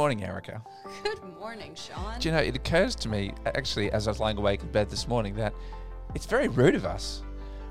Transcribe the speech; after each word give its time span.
Good 0.00 0.04
morning, 0.04 0.24
Erica. 0.24 0.62
Good 1.02 1.38
morning, 1.38 1.74
Sean. 1.74 2.18
Do 2.18 2.28
you 2.30 2.32
know, 2.34 2.40
it 2.40 2.56
occurs 2.56 2.94
to 2.94 3.08
me, 3.10 3.34
actually, 3.44 3.92
as 3.92 4.08
I 4.08 4.12
was 4.12 4.18
lying 4.18 4.38
awake 4.38 4.62
in 4.62 4.70
bed 4.72 4.88
this 4.88 5.06
morning, 5.06 5.34
that 5.34 5.52
it's 6.14 6.24
very 6.24 6.48
rude 6.48 6.74
of 6.74 6.86
us. 6.86 7.22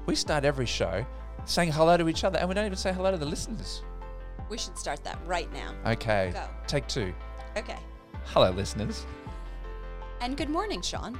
We 0.05 0.13
start 0.13 0.45
every 0.45 0.67
show 0.67 1.03
saying 1.45 1.71
hello 1.71 1.97
to 1.97 2.07
each 2.07 2.23
other, 2.23 2.37
and 2.37 2.47
we 2.47 2.53
don't 2.53 2.67
even 2.67 2.77
say 2.77 2.93
hello 2.93 3.09
to 3.09 3.17
the 3.17 3.25
listeners. 3.25 3.81
we 4.47 4.59
should 4.59 4.77
start 4.77 5.03
that 5.05 5.17
right 5.25 5.51
now. 5.51 5.73
Okay, 5.87 6.29
Go. 6.31 6.43
take 6.67 6.85
two. 6.87 7.15
Okay. 7.57 7.77
Hello, 8.25 8.51
listeners. 8.51 9.07
And 10.21 10.37
good 10.37 10.51
morning, 10.51 10.83
Sean. 10.83 11.17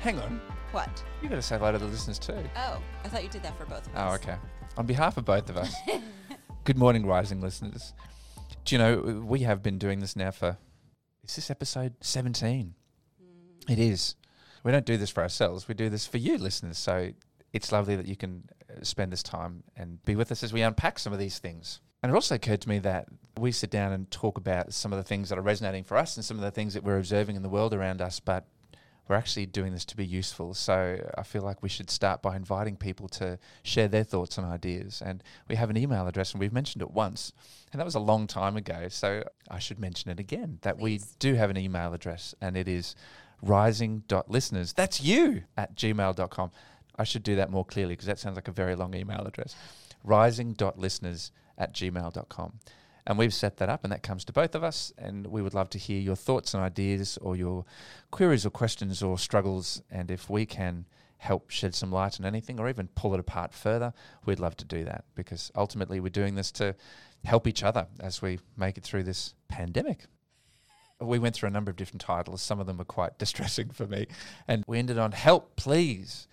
Hang 0.00 0.18
on, 0.18 0.38
What? 0.72 1.02
you 1.22 1.30
got 1.30 1.36
to 1.36 1.40
say 1.42 1.56
hello 1.56 1.72
to 1.72 1.78
the 1.78 1.86
listeners 1.86 2.18
too. 2.18 2.36
Oh, 2.58 2.78
I 3.04 3.08
thought 3.08 3.22
you 3.22 3.30
did 3.30 3.42
that 3.44 3.56
for 3.56 3.64
both 3.64 3.86
of 3.86 3.96
us. 3.96 4.10
Oh, 4.10 4.14
okay. 4.16 4.36
On 4.76 4.84
behalf 4.84 5.16
of 5.16 5.24
both 5.24 5.48
of 5.48 5.56
us, 5.56 5.74
good 6.64 6.76
morning, 6.76 7.06
rising 7.06 7.40
listeners. 7.40 7.94
Do 8.64 8.74
you 8.74 8.78
know, 8.78 9.24
we 9.26 9.40
have 9.40 9.62
been 9.62 9.78
doing 9.78 10.00
this 10.00 10.14
now 10.14 10.30
for, 10.30 10.56
is 11.24 11.36
this 11.36 11.50
episode 11.50 11.94
17? 12.00 12.74
It 13.68 13.78
is. 13.78 14.14
We 14.62 14.70
don't 14.70 14.86
do 14.86 14.96
this 14.96 15.10
for 15.10 15.22
ourselves, 15.22 15.66
we 15.66 15.74
do 15.74 15.88
this 15.88 16.06
for 16.06 16.18
you, 16.18 16.38
listeners. 16.38 16.78
So 16.78 17.10
it's 17.52 17.72
lovely 17.72 17.96
that 17.96 18.06
you 18.06 18.16
can 18.16 18.44
uh, 18.70 18.84
spend 18.84 19.12
this 19.12 19.22
time 19.22 19.64
and 19.76 20.02
be 20.04 20.14
with 20.14 20.30
us 20.30 20.42
as 20.42 20.52
we 20.52 20.62
unpack 20.62 20.98
some 20.98 21.12
of 21.12 21.18
these 21.18 21.38
things. 21.38 21.80
And 22.02 22.10
it 22.10 22.14
also 22.14 22.36
occurred 22.36 22.60
to 22.62 22.68
me 22.68 22.78
that 22.80 23.06
we 23.38 23.52
sit 23.52 23.70
down 23.70 23.92
and 23.92 24.10
talk 24.10 24.38
about 24.38 24.72
some 24.72 24.92
of 24.92 24.96
the 24.96 25.04
things 25.04 25.28
that 25.28 25.38
are 25.38 25.42
resonating 25.42 25.84
for 25.84 25.96
us 25.96 26.16
and 26.16 26.24
some 26.24 26.36
of 26.36 26.42
the 26.42 26.50
things 26.50 26.74
that 26.74 26.84
we're 26.84 26.98
observing 26.98 27.36
in 27.36 27.42
the 27.42 27.48
world 27.48 27.74
around 27.74 28.00
us, 28.00 28.20
but 28.20 28.46
we're 29.08 29.16
actually 29.16 29.46
doing 29.46 29.72
this 29.72 29.84
to 29.86 29.96
be 29.96 30.06
useful. 30.06 30.54
So 30.54 30.98
I 31.16 31.22
feel 31.22 31.42
like 31.42 31.62
we 31.62 31.68
should 31.68 31.90
start 31.90 32.22
by 32.22 32.36
inviting 32.36 32.76
people 32.76 33.08
to 33.08 33.38
share 33.62 33.88
their 33.88 34.04
thoughts 34.04 34.38
and 34.38 34.46
ideas. 34.46 35.02
And 35.04 35.22
we 35.48 35.56
have 35.56 35.70
an 35.70 35.76
email 35.76 36.06
address, 36.06 36.32
and 36.32 36.40
we've 36.40 36.52
mentioned 36.52 36.82
it 36.82 36.90
once, 36.90 37.32
and 37.72 37.80
that 37.80 37.84
was 37.84 37.94
a 37.94 38.00
long 38.00 38.26
time 38.26 38.56
ago. 38.56 38.86
So 38.88 39.24
I 39.50 39.58
should 39.58 39.78
mention 39.78 40.10
it 40.10 40.20
again 40.20 40.58
that 40.62 40.78
we 40.78 41.00
do 41.18 41.34
have 41.34 41.50
an 41.50 41.56
email 41.56 41.92
address, 41.92 42.34
and 42.40 42.56
it 42.56 42.68
is 42.68 42.94
rising.listeners. 43.42 44.72
That's 44.72 45.00
you 45.02 45.44
at 45.56 45.74
gmail.com. 45.74 46.50
I 46.96 47.04
should 47.04 47.22
do 47.22 47.36
that 47.36 47.50
more 47.50 47.64
clearly 47.64 47.94
because 47.94 48.06
that 48.06 48.18
sounds 48.18 48.36
like 48.36 48.48
a 48.48 48.52
very 48.52 48.76
long 48.76 48.94
email 48.94 49.24
address. 49.26 49.56
Rising.listeners 50.04 51.32
at 51.58 51.74
gmail.com. 51.74 52.58
And 53.06 53.18
we've 53.18 53.34
set 53.34 53.56
that 53.56 53.68
up, 53.68 53.82
and 53.82 53.92
that 53.92 54.02
comes 54.02 54.24
to 54.26 54.32
both 54.32 54.54
of 54.54 54.62
us. 54.62 54.92
And 54.96 55.26
we 55.26 55.42
would 55.42 55.54
love 55.54 55.70
to 55.70 55.78
hear 55.78 56.00
your 56.00 56.16
thoughts 56.16 56.54
and 56.54 56.62
ideas, 56.62 57.18
or 57.20 57.34
your 57.36 57.64
queries, 58.10 58.46
or 58.46 58.50
questions, 58.50 59.02
or 59.02 59.18
struggles. 59.18 59.82
And 59.90 60.10
if 60.10 60.30
we 60.30 60.46
can 60.46 60.86
help 61.18 61.50
shed 61.50 61.74
some 61.74 61.92
light 61.92 62.18
on 62.18 62.26
anything, 62.26 62.60
or 62.60 62.68
even 62.68 62.88
pull 62.94 63.14
it 63.14 63.20
apart 63.20 63.52
further, 63.52 63.92
we'd 64.24 64.40
love 64.40 64.56
to 64.56 64.64
do 64.64 64.84
that 64.84 65.04
because 65.14 65.52
ultimately 65.54 66.00
we're 66.00 66.08
doing 66.08 66.34
this 66.34 66.50
to 66.50 66.74
help 67.24 67.46
each 67.46 67.62
other 67.62 67.86
as 68.00 68.20
we 68.20 68.38
make 68.56 68.76
it 68.76 68.84
through 68.84 69.04
this 69.04 69.34
pandemic. 69.48 70.06
We 71.00 71.18
went 71.18 71.34
through 71.34 71.48
a 71.48 71.52
number 71.52 71.70
of 71.70 71.76
different 71.76 72.00
titles. 72.00 72.42
Some 72.42 72.60
of 72.60 72.66
them 72.66 72.76
were 72.76 72.84
quite 72.84 73.18
distressing 73.18 73.70
for 73.70 73.86
me. 73.86 74.06
And 74.46 74.64
we 74.66 74.78
ended 74.78 74.98
on 74.98 75.12
Help, 75.12 75.56
Please, 75.56 76.26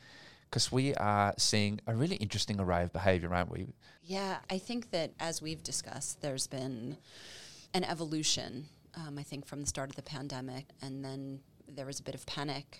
because 0.49 0.71
we 0.71 0.95
are 0.95 1.33
seeing 1.37 1.79
a 1.85 1.93
really 1.93 2.15
interesting 2.15 2.59
array 2.59 2.83
of 2.83 2.91
behavior, 2.91 3.33
aren't 3.33 3.51
we? 3.51 3.67
Yeah, 4.03 4.37
I 4.49 4.57
think 4.57 4.91
that 4.91 5.11
as 5.19 5.41
we've 5.41 5.61
discussed, 5.61 6.21
there's 6.21 6.47
been 6.47 6.97
an 7.73 7.83
evolution, 7.83 8.65
um, 8.95 9.17
I 9.19 9.23
think, 9.23 9.45
from 9.45 9.61
the 9.61 9.67
start 9.67 9.89
of 9.89 9.95
the 9.95 10.01
pandemic. 10.01 10.65
And 10.81 11.05
then 11.05 11.41
there 11.67 11.85
was 11.85 11.99
a 11.99 12.03
bit 12.03 12.15
of 12.15 12.25
panic. 12.25 12.79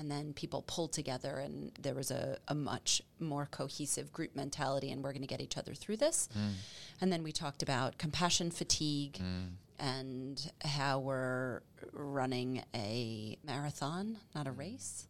And 0.00 0.08
then 0.08 0.32
people 0.32 0.62
pulled 0.68 0.92
together, 0.92 1.38
and 1.38 1.72
there 1.80 1.94
was 1.94 2.12
a, 2.12 2.38
a 2.46 2.54
much 2.54 3.02
more 3.18 3.48
cohesive 3.50 4.12
group 4.12 4.36
mentality, 4.36 4.92
and 4.92 5.02
we're 5.02 5.10
going 5.10 5.22
to 5.22 5.26
get 5.26 5.40
each 5.40 5.56
other 5.56 5.74
through 5.74 5.96
this. 5.96 6.28
Mm. 6.38 6.52
And 7.00 7.12
then 7.12 7.24
we 7.24 7.32
talked 7.32 7.64
about 7.64 7.98
compassion 7.98 8.52
fatigue 8.52 9.14
mm. 9.14 9.48
and 9.80 10.52
how 10.62 11.00
we're 11.00 11.62
running 11.92 12.62
a 12.76 13.38
marathon, 13.42 14.18
not 14.36 14.46
a 14.46 14.50
mm. 14.50 14.58
race. 14.58 15.08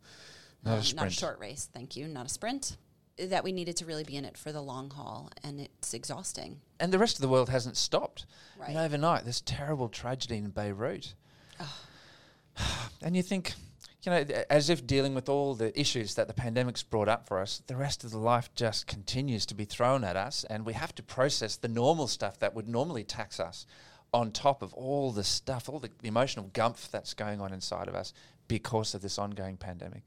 Not 0.65 0.85
a 0.85 0.91
Um, 0.91 0.97
Not 0.97 1.07
a 1.07 1.11
short 1.11 1.39
race, 1.39 1.69
thank 1.73 1.97
you, 1.97 2.09
not 2.09 2.27
a 2.27 2.29
sprint. 2.29 2.77
That 3.17 3.43
we 3.43 3.51
needed 3.51 3.77
to 3.79 3.85
really 3.85 4.05
be 4.05 4.17
in 4.17 4.25
it 4.25 4.39
for 4.39 4.53
the 4.53 4.61
long 4.61 4.91
haul, 4.91 5.31
and 5.43 5.61
it's 5.61 5.93
exhausting. 5.93 6.61
And 6.79 6.93
the 6.93 6.99
rest 7.01 7.17
of 7.17 7.23
the 7.23 7.29
world 7.29 7.49
hasn't 7.49 7.77
stopped. 7.77 8.27
Right. 8.57 8.71
And 8.71 8.79
overnight, 8.79 9.25
this 9.25 9.43
terrible 9.45 9.89
tragedy 9.89 10.37
in 10.37 10.51
Beirut. 10.51 11.15
and 13.03 13.17
you 13.17 13.23
think, 13.23 13.55
you 14.03 14.13
know, 14.13 14.25
as 14.49 14.71
if 14.71 14.87
dealing 14.87 15.15
with 15.15 15.29
all 15.29 15.57
the 15.57 15.79
issues 15.79 16.15
that 16.15 16.29
the 16.29 16.35
pandemic's 16.35 16.85
brought 16.85 17.09
up 17.09 17.27
for 17.27 17.41
us, 17.41 17.61
the 17.67 17.75
rest 17.75 18.05
of 18.05 18.13
the 18.13 18.19
life 18.19 18.55
just 18.55 18.87
continues 18.87 19.45
to 19.47 19.55
be 19.55 19.65
thrown 19.65 20.05
at 20.05 20.17
us, 20.17 20.45
and 20.45 20.65
we 20.65 20.75
have 20.75 20.95
to 20.95 21.03
process 21.03 21.57
the 21.57 21.67
normal 21.69 22.07
stuff 22.07 22.39
that 22.39 22.55
would 22.55 22.69
normally 22.69 23.03
tax 23.03 23.41
us 23.41 23.67
on 24.13 24.31
top 24.31 24.63
of 24.63 24.73
all 24.75 25.11
the 25.11 25.25
stuff, 25.25 25.69
all 25.69 25.81
the, 25.81 25.91
the 26.01 26.09
emotional 26.09 26.49
gumph 26.55 26.91
that's 26.91 27.15
going 27.15 27.41
on 27.41 27.53
inside 27.53 27.89
of 27.89 27.95
us 27.95 28.13
because 28.47 28.95
of 28.95 29.03
this 29.03 29.19
ongoing 29.19 29.57
pandemic. 29.57 30.03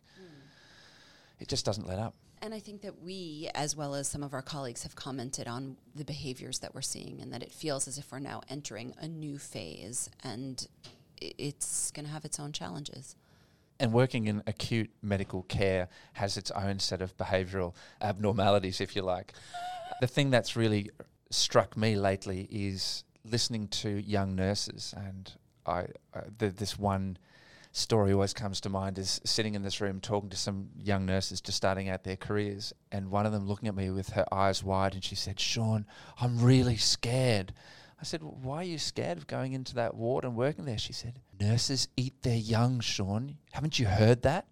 It 1.42 1.48
just 1.50 1.66
doesn't 1.66 1.88
let 1.88 2.00
up. 2.00 2.14
And 2.44 2.54
I 2.54 2.60
think 2.60 2.82
that 2.84 3.02
we, 3.02 3.50
as 3.54 3.76
well 3.76 3.94
as 3.94 4.08
some 4.08 4.24
of 4.24 4.34
our 4.34 4.42
colleagues, 4.42 4.84
have 4.84 4.96
commented 4.96 5.48
on 5.48 5.78
the 5.96 6.06
behaviors 6.06 6.60
that 6.60 6.74
we're 6.74 6.82
seeing, 6.82 7.20
and 7.22 7.34
that 7.34 7.44
it 7.44 7.52
feels 7.52 7.88
as 7.88 7.98
if 7.98 8.12
we're 8.12 8.20
now 8.20 8.42
entering 8.50 8.94
a 9.00 9.08
new 9.08 9.38
phase, 9.38 10.10
and 10.24 10.68
it's 11.20 11.92
going 11.92 12.06
to 12.06 12.12
have 12.12 12.26
its 12.26 12.40
own 12.40 12.52
challenges. 12.52 13.16
and 13.80 13.92
working 13.94 14.28
in 14.28 14.44
acute 14.46 14.92
medical 15.02 15.42
care 15.44 15.90
has 16.14 16.38
its 16.38 16.52
own 16.52 16.78
set 16.78 17.02
of 17.02 17.18
behavioural 17.18 17.74
abnormalities, 18.00 18.80
if 18.80 18.96
you 18.96 19.02
like. 19.02 19.34
The 20.02 20.08
thing 20.08 20.30
that's 20.30 20.56
really 20.56 20.92
struck 21.32 21.76
me 21.76 21.96
lately 21.96 22.48
is 22.52 23.04
listening 23.26 23.68
to 23.70 23.90
young 23.90 24.36
nurses, 24.36 24.94
and 24.96 25.32
I 25.66 25.88
uh, 26.14 26.22
th- 26.38 26.56
this 26.56 26.78
one 26.78 27.18
story 27.72 28.14
always 28.14 28.34
comes 28.34 28.62
to 28.62 28.70
mind 28.70 28.98
is 28.98 29.22
sitting 29.24 29.56
in 29.56 29.64
this 29.64 29.82
room 29.82 30.00
talking 30.00 30.30
to 30.30 30.38
some 30.38 30.70
young 30.78 31.06
nurses 31.06 31.42
just 31.42 31.58
starting 31.58 31.90
out 31.90 32.04
their 32.04 32.18
careers, 32.18 32.74
and 32.92 33.10
one 33.10 33.26
of 33.26 33.32
them 33.32 33.48
looking 33.48 33.68
at 33.68 33.76
me 33.76 33.90
with 33.90 34.10
her 34.10 34.26
eyes 34.34 34.64
wide, 34.64 34.94
and 34.94 35.04
she 35.04 35.16
said, 35.16 35.40
"Sean, 35.40 35.86
I'm 36.20 36.42
really 36.42 36.78
scared." 36.78 37.54
I 38.02 38.04
said, 38.04 38.24
Why 38.24 38.58
are 38.58 38.64
you 38.64 38.80
scared 38.80 39.20
of 39.20 39.28
going 39.28 39.54
into 39.54 39.76
that 39.76 39.94
ward 39.94 40.26
and 40.26 40.36
working 40.36 40.66
there? 40.66 40.80
She 40.80 40.92
said, 40.92 41.20
Nurses 41.40 41.88
eat 41.96 42.24
their 42.24 42.36
young, 42.36 42.80
Sean. 42.80 43.38
Haven't 43.52 43.78
you 43.78 43.86
heard 43.86 44.24
that? 44.24 44.48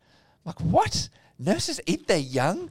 I'm 0.46 0.50
like, 0.50 0.62
What? 0.62 1.09
Nurses 1.40 1.81
eat 1.88 2.07
their 2.07 2.19
young? 2.19 2.69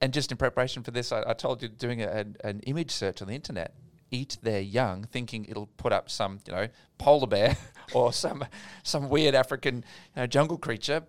And 0.00 0.14
just 0.14 0.30
in 0.30 0.38
preparation 0.38 0.82
for 0.82 0.92
this, 0.92 1.12
I, 1.12 1.24
I 1.26 1.34
told 1.34 1.62
you 1.62 1.68
doing 1.68 2.02
a, 2.02 2.08
an, 2.08 2.36
an 2.42 2.60
image 2.60 2.90
search 2.90 3.20
on 3.20 3.28
the 3.28 3.34
internet, 3.34 3.74
eat 4.10 4.38
their 4.42 4.60
young, 4.60 5.04
thinking 5.04 5.44
it'll 5.44 5.68
put 5.76 5.92
up 5.92 6.10
some, 6.10 6.40
you 6.46 6.52
know, 6.52 6.68
polar 6.98 7.26
bear 7.26 7.56
or 7.92 8.12
some 8.12 8.44
some 8.82 9.08
weird 9.08 9.34
African 9.34 9.76
you 9.76 10.22
know, 10.22 10.26
jungle 10.26 10.58
creature. 10.58 11.02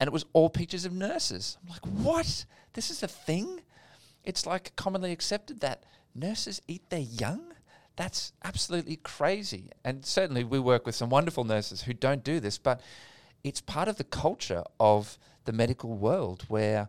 And 0.00 0.08
it 0.08 0.12
was 0.12 0.24
all 0.32 0.50
pictures 0.50 0.84
of 0.84 0.92
nurses. 0.92 1.56
I'm 1.62 1.70
like, 1.70 1.86
What? 1.86 2.46
This 2.72 2.90
is 2.90 3.02
a 3.02 3.08
thing? 3.08 3.60
It's 4.24 4.46
like 4.46 4.74
commonly 4.76 5.12
accepted 5.12 5.60
that 5.60 5.84
nurses 6.14 6.60
eat 6.66 6.90
their 6.90 7.00
young? 7.00 7.54
That's 7.96 8.32
absolutely 8.42 8.96
crazy. 8.96 9.70
And 9.84 10.04
certainly 10.04 10.42
we 10.42 10.58
work 10.58 10.84
with 10.86 10.94
some 10.94 11.10
wonderful 11.10 11.44
nurses 11.44 11.82
who 11.82 11.92
don't 11.92 12.24
do 12.24 12.40
this, 12.40 12.58
but 12.58 12.80
it's 13.44 13.60
part 13.60 13.88
of 13.88 13.96
the 13.96 14.04
culture 14.04 14.64
of 14.80 15.18
the 15.44 15.52
medical 15.52 15.96
world 15.96 16.44
where 16.48 16.88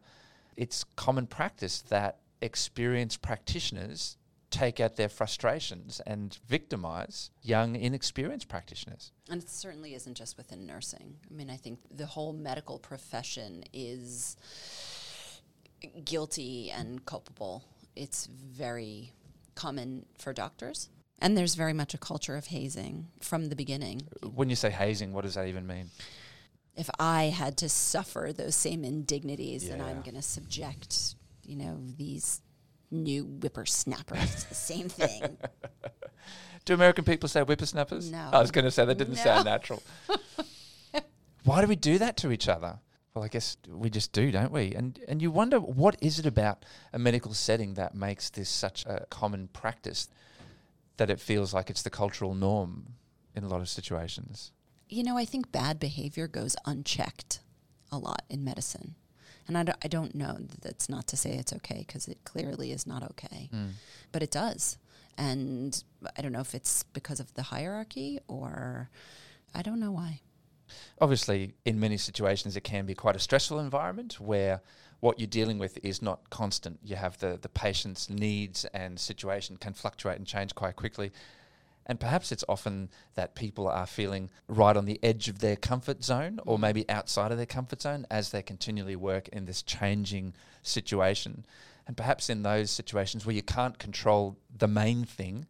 it's 0.57 0.83
common 0.95 1.27
practice 1.27 1.81
that 1.81 2.19
experienced 2.41 3.21
practitioners 3.21 4.17
take 4.55 4.79
out 4.79 4.95
their 4.95 5.09
frustrations 5.09 6.01
and 6.05 6.37
victimize 6.47 7.31
young, 7.41 7.75
inexperienced 7.75 8.47
practitioners. 8.47 9.11
And 9.29 9.41
it 9.41 9.49
certainly 9.49 9.93
isn't 9.93 10.15
just 10.15 10.37
within 10.37 10.65
nursing. 10.65 11.17
I 11.29 11.33
mean, 11.33 11.49
I 11.49 11.57
think 11.57 11.79
the 11.91 12.05
whole 12.05 12.33
medical 12.33 12.79
profession 12.79 13.63
is 13.73 14.37
guilty 16.03 16.71
and 16.71 17.05
culpable. 17.05 17.63
It's 17.95 18.27
very 18.27 19.11
common 19.55 20.05
for 20.17 20.33
doctors. 20.33 20.89
And 21.19 21.37
there's 21.37 21.55
very 21.55 21.73
much 21.73 21.93
a 21.93 21.97
culture 21.97 22.35
of 22.35 22.47
hazing 22.47 23.07
from 23.21 23.45
the 23.45 23.55
beginning. 23.55 24.01
When 24.33 24.49
you 24.49 24.55
say 24.55 24.69
hazing, 24.69 25.13
what 25.13 25.23
does 25.23 25.35
that 25.35 25.47
even 25.47 25.65
mean? 25.65 25.89
If 26.75 26.89
I 26.99 27.25
had 27.25 27.57
to 27.57 27.69
suffer 27.69 28.33
those 28.35 28.55
same 28.55 28.83
indignities, 28.83 29.69
then 29.69 29.79
I'm 29.79 30.01
going 30.01 30.15
to 30.15 30.21
subject, 30.21 31.15
you 31.45 31.55
know, 31.55 31.79
these 31.97 32.41
new 32.91 33.23
whippersnappers 33.25 34.45
the 34.45 34.55
same 34.55 34.89
thing. 34.89 35.37
Do 36.65 36.73
American 36.73 37.03
people 37.05 37.29
say 37.29 37.41
whippersnappers? 37.41 38.11
No. 38.11 38.29
I 38.33 38.39
was 38.41 38.49
going 38.51 38.65
to 38.65 38.71
say 38.71 38.85
that 38.85 38.97
didn't 38.97 39.15
No. 39.15 39.21
sound 39.23 39.45
natural. 39.45 39.83
Why 41.43 41.61
do 41.61 41.67
we 41.67 41.75
do 41.75 41.99
that 41.99 42.17
to 42.17 42.31
each 42.31 42.49
other? 42.49 42.79
Well, 43.13 43.23
I 43.23 43.27
guess 43.27 43.55
we 43.69 43.91
just 43.91 44.11
do, 44.11 44.31
don't 44.31 44.51
we? 44.51 44.73
And 44.73 44.99
and 45.07 45.21
you 45.21 45.29
wonder 45.29 45.59
what 45.59 45.95
is 46.01 46.17
it 46.17 46.25
about 46.25 46.65
a 46.91 46.97
medical 46.97 47.33
setting 47.35 47.75
that 47.75 47.93
makes 47.93 48.29
this 48.31 48.49
such 48.49 48.83
a 48.87 49.05
common 49.11 49.47
practice 49.49 50.09
that 50.97 51.09
it 51.11 51.19
feels 51.19 51.53
like 51.53 51.69
it's 51.69 51.83
the 51.83 51.89
cultural 51.91 52.33
norm 52.33 52.95
in 53.35 53.43
a 53.43 53.47
lot 53.47 53.61
of 53.61 53.69
situations. 53.69 54.51
You 54.89 55.03
know, 55.03 55.17
I 55.17 55.25
think 55.25 55.51
bad 55.51 55.79
behavior 55.79 56.27
goes 56.27 56.55
unchecked 56.65 57.41
a 57.91 57.97
lot 57.99 58.23
in 58.29 58.43
medicine. 58.43 58.95
And 59.47 59.57
I 59.57 59.63
don't, 59.63 59.77
I 59.83 59.87
don't 59.87 60.15
know. 60.15 60.37
That's 60.61 60.89
not 60.89 61.07
to 61.07 61.17
say 61.17 61.31
it's 61.37 61.53
okay 61.53 61.83
because 61.87 62.07
it 62.07 62.17
clearly 62.23 62.71
is 62.71 62.87
not 62.87 63.03
okay, 63.11 63.49
Mm. 63.53 63.71
but 64.11 64.23
it 64.23 64.31
does. 64.31 64.77
And 65.17 65.81
I 66.17 66.21
don't 66.21 66.31
know 66.31 66.41
if 66.41 66.55
it's 66.55 66.83
because 66.83 67.19
of 67.19 67.33
the 67.35 67.43
hierarchy 67.43 68.19
or 68.27 68.89
I 69.53 69.61
don't 69.61 69.79
know 69.79 69.91
why. 69.91 70.21
Obviously, 70.99 71.53
in 71.63 71.79
many 71.79 71.97
situations, 71.97 72.57
it 72.57 72.61
can 72.61 72.85
be 72.85 72.95
quite 72.95 73.15
a 73.15 73.19
stressful 73.19 73.59
environment 73.59 74.19
where 74.19 74.61
what 74.99 75.19
you're 75.19 75.27
dealing 75.27 75.59
with 75.59 75.77
is 75.85 76.01
not 76.01 76.29
constant. 76.31 76.79
You 76.83 76.95
have 76.95 77.17
the, 77.19 77.37
the 77.39 77.49
patient's 77.49 78.09
needs 78.09 78.65
and 78.73 78.99
situation 78.99 79.57
can 79.57 79.73
fluctuate 79.73 80.17
and 80.17 80.25
change 80.25 80.55
quite 80.55 80.75
quickly. 80.75 81.11
And 81.85 81.99
perhaps 81.99 82.31
it's 82.31 82.43
often 82.49 82.89
that 83.13 83.35
people 83.35 83.67
are 83.67 83.85
feeling 83.85 84.29
right 84.47 84.75
on 84.75 84.85
the 84.85 84.99
edge 85.03 85.27
of 85.27 85.39
their 85.39 85.55
comfort 85.55 86.03
zone 86.03 86.39
or 86.45 86.57
mm. 86.57 86.61
maybe 86.61 86.89
outside 86.89 87.31
of 87.31 87.37
their 87.37 87.45
comfort 87.45 87.81
zone 87.81 88.07
as 88.09 88.31
they 88.31 88.41
continually 88.41 88.95
work 88.95 89.27
in 89.29 89.45
this 89.45 89.61
changing 89.61 90.33
situation. 90.63 91.45
And 91.87 91.95
perhaps 91.95 92.29
in 92.29 92.41
those 92.41 92.71
situations 92.71 93.25
where 93.25 93.35
you 93.35 93.43
can't 93.43 93.77
control 93.77 94.37
the 94.57 94.67
main 94.67 95.03
thing, 95.03 95.45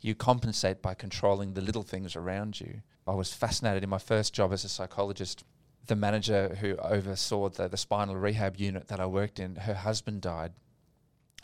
you 0.00 0.14
compensate 0.14 0.82
by 0.82 0.94
controlling 0.94 1.54
the 1.54 1.60
little 1.60 1.82
things 1.82 2.16
around 2.16 2.60
you. 2.60 2.82
I 3.06 3.14
was 3.14 3.32
fascinated 3.32 3.84
in 3.84 3.90
my 3.90 3.98
first 3.98 4.34
job 4.34 4.52
as 4.52 4.64
a 4.64 4.68
psychologist. 4.68 5.44
The 5.86 5.96
manager 5.96 6.56
who 6.60 6.76
oversaw 6.76 7.48
the, 7.48 7.68
the 7.68 7.76
spinal 7.76 8.16
rehab 8.16 8.56
unit 8.56 8.88
that 8.88 9.00
I 9.00 9.06
worked 9.06 9.38
in, 9.38 9.56
her 9.56 9.74
husband 9.74 10.22
died. 10.22 10.52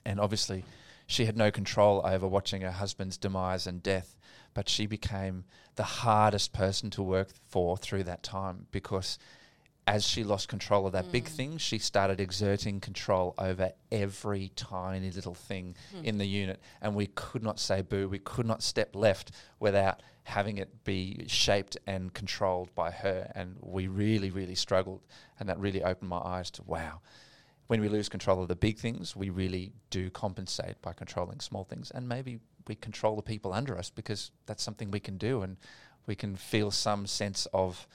And 0.05 0.20
obviously, 0.20 0.64
she 1.06 1.26
had 1.26 1.37
no 1.37 1.50
control 1.50 2.03
over 2.05 2.26
watching 2.26 2.62
her 2.62 2.70
husband's 2.70 3.17
demise 3.17 3.67
and 3.67 3.82
death, 3.82 4.17
but 4.55 4.69
she 4.69 4.87
became 4.87 5.44
the 5.76 5.85
hardest 5.85 6.53
person 6.53 6.91
to 6.91 7.03
work 7.03 7.29
for 7.49 7.76
through 7.76 8.05
that 8.05 8.23
time 8.23 8.67
because 8.70 9.19
as 9.87 10.05
she 10.05 10.25
lost 10.25 10.49
control 10.49 10.87
of 10.87 10.93
that 10.93 11.12
big 11.12 11.29
hmm. 11.29 11.35
thing, 11.35 11.58
she 11.58 11.79
started 11.79 12.19
exerting 12.19 12.81
control 12.81 13.35
over 13.38 13.70
every 13.93 14.50
tiny 14.56 15.12
little 15.12 15.35
thing 15.35 15.76
hmm. 15.94 16.05
in 16.05 16.19
the 16.19 16.26
unit. 16.26 16.61
And 16.82 16.97
we 16.97 17.06
could 17.06 17.44
not 17.44 17.61
say 17.61 17.82
boo, 17.82 18.09
we 18.09 18.19
could 18.19 18.47
not 18.47 18.62
step 18.62 18.97
left 18.97 19.31
without 19.61 20.02
having 20.25 20.59
it 20.59 20.82
be 20.82 21.25
shaped 21.29 21.76
and 21.87 22.12
controlled 22.12 22.75
by 22.75 22.91
her. 22.91 23.31
And 23.37 23.56
we 23.61 23.87
really, 23.87 24.31
really 24.31 24.56
struggled. 24.56 25.02
And 25.38 25.49
that 25.49 25.59
really 25.61 25.85
opened 25.85 26.11
my 26.11 26.19
eyes 26.19 26.50
to 26.52 26.62
wow. 26.64 27.00
When 27.66 27.80
we 27.80 27.88
lose 27.88 28.08
control 28.08 28.42
of 28.42 28.48
the 28.48 28.56
big 28.56 28.78
things, 28.78 29.16
we 29.16 29.30
really 29.30 29.72
do 29.90 30.10
compensate 30.10 30.80
by 30.82 30.92
controlling 30.92 31.40
small 31.40 31.64
things. 31.64 31.90
And 31.90 32.08
maybe 32.08 32.38
we 32.68 32.74
control 32.76 33.16
the 33.16 33.22
people 33.22 33.52
under 33.52 33.76
us 33.76 33.90
because 33.90 34.30
that's 34.46 34.62
something 34.62 34.90
we 34.90 35.00
can 35.00 35.18
do. 35.18 35.42
And 35.42 35.56
we 36.06 36.14
can 36.14 36.36
feel 36.36 36.70
some 36.70 37.06
sense 37.06 37.46
of 37.52 37.88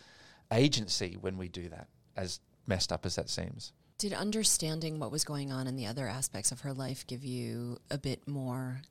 agency 0.52 1.18
when 1.20 1.38
we 1.38 1.48
do 1.48 1.70
that, 1.70 1.88
as 2.18 2.42
messed 2.68 2.92
up 2.92 3.06
as 3.06 3.16
that 3.16 3.30
seems. 3.30 3.72
Did 3.98 4.14
understanding 4.14 5.00
what 5.00 5.12
was 5.12 5.24
going 5.24 5.52
on 5.52 5.68
in 5.68 5.76
the 5.76 5.86
other 5.86 6.08
aspects 6.08 6.52
of 6.52 6.62
her 6.62 6.74
life 6.74 7.06
give 7.08 7.24
you 7.24 7.78
a 7.90 7.98
bit 7.98 8.28
more 8.28 8.82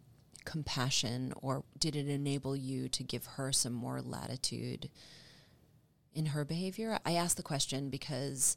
compassion, 0.44 1.32
or 1.42 1.64
did 1.78 1.96
it 1.96 2.08
enable 2.08 2.56
you 2.56 2.88
to 2.88 3.02
give 3.02 3.26
her 3.26 3.52
some 3.52 3.72
more 3.72 4.00
latitude 4.00 4.88
in 6.14 6.26
her 6.26 6.44
behavior? 6.44 6.98
I 7.04 7.14
ask 7.14 7.36
the 7.36 7.42
question 7.42 7.90
because 7.90 8.56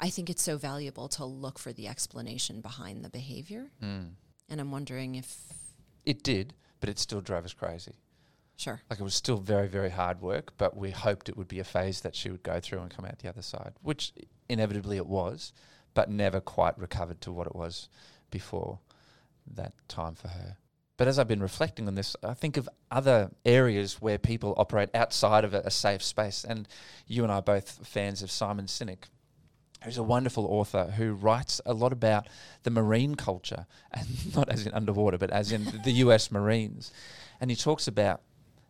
I 0.00 0.08
think 0.08 0.30
it's 0.30 0.42
so 0.42 0.56
valuable 0.56 1.08
to 1.08 1.24
look 1.24 1.58
for 1.58 1.72
the 1.72 1.86
explanation 1.86 2.60
behind 2.60 3.04
the 3.04 3.10
behavior. 3.10 3.70
Mm. 3.82 4.12
And 4.48 4.60
I'm 4.60 4.70
wondering 4.70 5.14
if, 5.14 5.36
It 6.04 6.22
did, 6.22 6.54
but 6.80 6.88
it 6.88 6.98
still 6.98 7.20
drove 7.20 7.44
us 7.44 7.52
crazy. 7.52 7.92
sure. 8.56 8.80
Like 8.88 8.98
it 8.98 9.04
was 9.04 9.14
still 9.14 9.36
very, 9.36 9.68
very 9.68 9.90
hard 9.90 10.20
work, 10.22 10.52
but 10.56 10.76
we 10.76 10.90
hoped 10.90 11.28
it 11.28 11.36
would 11.36 11.48
be 11.48 11.60
a 11.60 11.64
phase 11.64 12.00
that 12.00 12.16
she 12.16 12.30
would 12.30 12.42
go 12.42 12.60
through 12.60 12.80
and 12.80 12.90
come 12.90 13.04
out 13.04 13.18
the 13.18 13.28
other 13.28 13.42
side, 13.42 13.74
which 13.82 14.12
inevitably 14.48 14.96
it 14.96 15.06
was, 15.06 15.52
but 15.94 16.10
never 16.10 16.40
quite 16.40 16.78
recovered 16.78 17.20
to 17.20 17.32
what 17.32 17.46
it 17.46 17.54
was 17.54 17.88
before 18.30 18.78
that 19.54 19.72
time 19.88 20.14
for 20.14 20.28
her. 20.28 20.56
But 20.96 21.08
as 21.08 21.18
I've 21.18 21.28
been 21.28 21.42
reflecting 21.42 21.88
on 21.88 21.94
this, 21.94 22.14
I 22.22 22.34
think 22.34 22.56
of 22.56 22.68
other 22.90 23.30
areas 23.44 24.00
where 24.02 24.18
people 24.18 24.54
operate 24.56 24.90
outside 24.94 25.44
of 25.44 25.54
a, 25.54 25.60
a 25.60 25.70
safe 25.70 26.02
space. 26.02 26.44
And 26.44 26.68
you 27.06 27.22
and 27.22 27.32
I 27.32 27.36
are 27.36 27.42
both 27.42 27.86
fans 27.86 28.22
of 28.22 28.30
Simon 28.30 28.66
Sinek, 28.66 29.04
who's 29.84 29.98
a 29.98 30.02
wonderful 30.02 30.46
author 30.46 30.92
who 30.96 31.12
writes 31.12 31.60
a 31.64 31.72
lot 31.72 31.92
about 31.92 32.26
the 32.62 32.70
marine 32.70 33.14
culture, 33.14 33.66
and 33.92 34.34
not 34.34 34.48
as 34.48 34.66
in 34.66 34.72
underwater, 34.72 35.18
but 35.18 35.30
as 35.30 35.52
in 35.52 35.80
the 35.84 35.92
US 36.04 36.30
Marines. 36.30 36.92
And 37.40 37.50
he 37.50 37.56
talks 37.56 37.88
about 37.88 38.20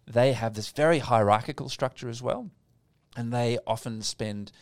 they 0.07 0.33
have 0.33 0.55
this 0.55 0.71
very 0.71 0.99
hierarchical 0.99 1.69
structure 1.69 2.09
as 2.09 2.21
well. 2.21 2.51
And 3.17 3.33
they 3.33 3.59
often 3.67 4.03
spend 4.03 4.53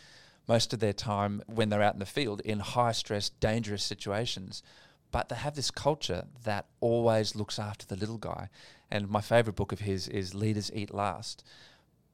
most 0.47 0.73
of 0.73 0.81
their 0.81 0.93
time 0.93 1.43
when 1.47 1.69
they're 1.69 1.83
out 1.83 1.95
in 1.95 2.01
the 2.01 2.07
field 2.07 2.41
in 2.41 2.61
high 2.61 2.93
stress, 2.93 3.29
dangerous 3.29 3.83
situations. 3.83 4.63
But 5.11 5.29
they 5.29 5.37
have 5.37 5.55
this 5.55 5.71
culture 5.71 6.25
that 6.45 6.67
always 6.81 7.35
looks 7.35 7.59
after 7.59 7.87
the 7.87 7.97
little 7.97 8.19
guy. 8.19 8.49
And 8.91 9.09
my 9.09 9.21
favorite 9.21 9.57
book 9.57 9.73
of 9.73 9.81
his 9.81 10.09
is 10.09 10.35
Leaders 10.35 10.71
Eat 10.75 10.93
Last, 10.93 11.45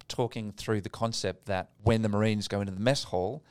talking 0.07 0.53
through 0.53 0.83
the 0.83 0.89
concept 0.89 1.47
that 1.47 1.71
when 1.83 2.03
the 2.03 2.09
Marines 2.09 2.49
go 2.49 2.61
into 2.61 2.73
the 2.73 2.81
mess 2.81 3.05
hall, 3.05 3.43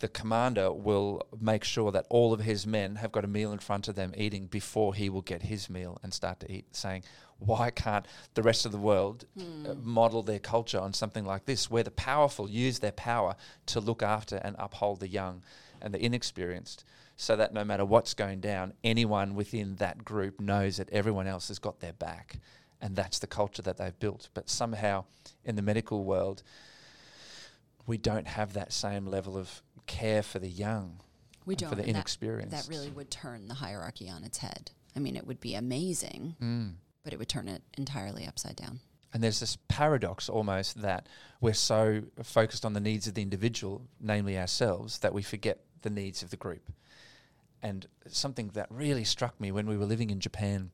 the 0.00 0.08
commander 0.08 0.72
will 0.72 1.26
make 1.40 1.62
sure 1.62 1.92
that 1.92 2.06
all 2.08 2.32
of 2.32 2.40
his 2.40 2.66
men 2.66 2.96
have 2.96 3.12
got 3.12 3.24
a 3.24 3.28
meal 3.28 3.52
in 3.52 3.58
front 3.58 3.86
of 3.86 3.94
them 3.94 4.12
eating 4.16 4.46
before 4.46 4.94
he 4.94 5.08
will 5.08 5.22
get 5.22 5.42
his 5.42 5.70
meal 5.70 5.98
and 6.02 6.12
start 6.12 6.40
to 6.40 6.50
eat, 6.50 6.74
saying, 6.74 7.04
Why 7.38 7.70
can't 7.70 8.06
the 8.34 8.42
rest 8.42 8.64
of 8.64 8.72
the 8.72 8.78
world 8.78 9.26
uh, 9.38 9.74
model 9.74 10.22
their 10.22 10.38
culture 10.38 10.80
on 10.80 10.94
something 10.94 11.24
like 11.24 11.44
this, 11.44 11.70
where 11.70 11.82
the 11.82 11.90
powerful 11.90 12.48
use 12.48 12.78
their 12.78 12.92
power 12.92 13.36
to 13.66 13.80
look 13.80 14.02
after 14.02 14.36
and 14.36 14.56
uphold 14.58 15.00
the 15.00 15.08
young 15.08 15.42
and 15.82 15.92
the 15.92 16.02
inexperienced, 16.04 16.84
so 17.16 17.36
that 17.36 17.52
no 17.52 17.64
matter 17.64 17.84
what's 17.84 18.14
going 18.14 18.40
down, 18.40 18.72
anyone 18.82 19.34
within 19.34 19.76
that 19.76 20.04
group 20.04 20.40
knows 20.40 20.78
that 20.78 20.90
everyone 20.90 21.26
else 21.26 21.48
has 21.48 21.58
got 21.58 21.80
their 21.80 21.92
back. 21.92 22.38
And 22.82 22.96
that's 22.96 23.18
the 23.18 23.26
culture 23.26 23.60
that 23.62 23.76
they've 23.76 23.98
built. 24.00 24.30
But 24.32 24.48
somehow 24.48 25.04
in 25.44 25.56
the 25.56 25.60
medical 25.60 26.02
world, 26.04 26.42
we 27.90 27.98
don't 27.98 28.28
have 28.28 28.52
that 28.52 28.72
same 28.72 29.04
level 29.06 29.36
of 29.36 29.62
care 29.86 30.22
for 30.22 30.38
the 30.38 30.48
young, 30.48 31.00
We 31.46 31.54
don't. 31.56 31.68
for 31.70 31.74
the 31.74 31.82
and 31.82 31.88
that- 31.88 31.96
inexperienced. 31.96 32.50
That 32.50 32.68
really 32.68 32.90
would 32.90 33.10
turn 33.10 33.48
the 33.48 33.54
hierarchy 33.54 34.08
on 34.10 34.24
its 34.24 34.38
head. 34.38 34.70
I 34.96 34.98
mean, 35.00 35.16
it 35.16 35.26
would 35.26 35.40
be 35.40 35.54
amazing, 35.54 36.36
Mm. 36.40 36.74
but 37.02 37.12
it 37.12 37.18
would 37.18 37.28
turn 37.28 37.48
it 37.48 37.62
entirely 37.78 38.26
upside 38.26 38.56
down. 38.56 38.80
And 39.12 39.22
there's 39.22 39.40
this 39.40 39.56
paradox 39.68 40.28
almost 40.28 40.82
that 40.82 41.08
we're 41.40 41.52
so 41.54 42.02
focused 42.22 42.64
on 42.64 42.74
the 42.74 42.80
needs 42.80 43.06
of 43.08 43.14
the 43.14 43.22
individual, 43.22 43.88
namely 43.98 44.38
ourselves, 44.38 44.98
that 44.98 45.12
we 45.12 45.22
forget 45.22 45.64
the 45.82 45.90
needs 45.90 46.22
of 46.22 46.30
the 46.30 46.36
group. 46.36 46.72
And 47.62 47.86
something 48.06 48.48
that 48.54 48.70
really 48.70 49.04
struck 49.04 49.40
me 49.40 49.50
when 49.52 49.66
we 49.66 49.76
were 49.76 49.84
living 49.84 50.10
in 50.10 50.20
Japan, 50.20 50.70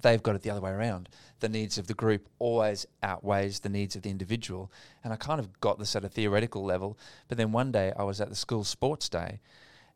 they've 0.00 0.22
got 0.22 0.34
it 0.34 0.42
the 0.42 0.50
other 0.50 0.60
way 0.60 0.70
around. 0.70 1.08
The 1.40 1.48
needs 1.48 1.76
of 1.78 1.86
the 1.86 1.94
group 1.94 2.28
always 2.38 2.86
outweighs 3.02 3.60
the 3.60 3.68
needs 3.68 3.96
of 3.96 4.02
the 4.02 4.10
individual. 4.10 4.70
And 5.04 5.12
I 5.12 5.16
kind 5.16 5.40
of 5.40 5.60
got 5.60 5.78
this 5.78 5.94
at 5.96 6.04
a 6.04 6.08
theoretical 6.08 6.64
level. 6.64 6.98
But 7.28 7.38
then 7.38 7.52
one 7.52 7.72
day 7.72 7.92
I 7.96 8.04
was 8.04 8.20
at 8.20 8.28
the 8.28 8.36
school 8.36 8.64
sports 8.64 9.08
day 9.08 9.40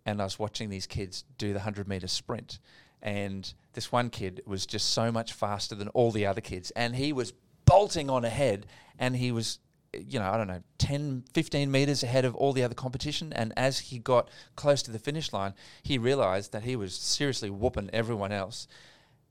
and 0.04 0.20
I 0.20 0.24
was 0.24 0.38
watching 0.38 0.70
these 0.70 0.86
kids 0.86 1.24
do 1.38 1.48
the 1.48 1.60
100 1.60 1.88
meter 1.88 2.08
sprint. 2.08 2.58
And 3.02 3.52
this 3.74 3.92
one 3.92 4.10
kid 4.10 4.42
was 4.46 4.66
just 4.66 4.90
so 4.90 5.12
much 5.12 5.32
faster 5.32 5.74
than 5.74 5.88
all 5.88 6.10
the 6.10 6.26
other 6.26 6.40
kids. 6.40 6.70
And 6.72 6.96
he 6.96 7.12
was 7.12 7.32
bolting 7.64 8.10
on 8.10 8.24
ahead. 8.24 8.66
And 8.98 9.16
he 9.16 9.32
was, 9.32 9.58
you 9.92 10.18
know, 10.18 10.30
I 10.30 10.36
don't 10.36 10.48
know, 10.48 10.62
10, 10.78 11.24
15 11.32 11.70
meters 11.70 12.02
ahead 12.02 12.24
of 12.24 12.34
all 12.34 12.52
the 12.52 12.62
other 12.62 12.74
competition. 12.74 13.32
And 13.32 13.52
as 13.56 13.78
he 13.78 13.98
got 13.98 14.28
close 14.56 14.82
to 14.84 14.90
the 14.90 14.98
finish 14.98 15.32
line, 15.32 15.54
he 15.82 15.98
realized 15.98 16.52
that 16.52 16.64
he 16.64 16.76
was 16.76 16.94
seriously 16.94 17.50
whooping 17.50 17.90
everyone 17.92 18.32
else. 18.32 18.66